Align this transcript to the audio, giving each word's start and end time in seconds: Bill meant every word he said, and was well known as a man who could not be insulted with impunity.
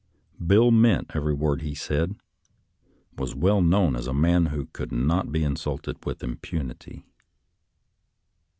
Bill 0.43 0.71
meant 0.71 1.11
every 1.13 1.35
word 1.35 1.61
he 1.61 1.75
said, 1.75 2.09
and 3.11 3.19
was 3.19 3.35
well 3.35 3.61
known 3.61 3.95
as 3.95 4.07
a 4.07 4.13
man 4.15 4.47
who 4.47 4.65
could 4.73 4.91
not 4.91 5.31
be 5.31 5.43
insulted 5.43 6.03
with 6.07 6.23
impunity. 6.23 7.05